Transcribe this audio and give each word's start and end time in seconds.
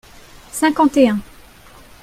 cinquante 0.51 0.97
et 0.97 1.09
un. 1.11 1.19